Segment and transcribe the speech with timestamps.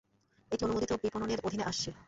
[0.51, 1.89] এটি অনুমোদিত বিপণনের অধীনে আসে।